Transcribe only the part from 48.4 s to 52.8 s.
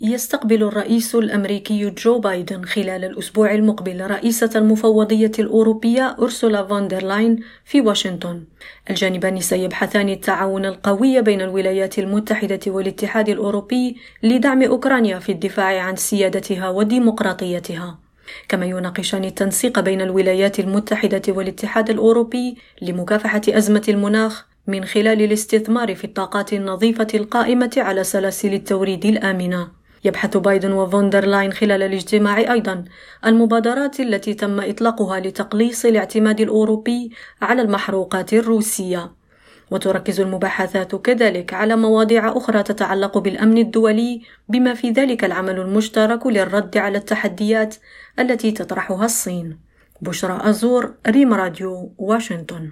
تطرحها الصين. بشرى أزور ريم راديو واشنطن.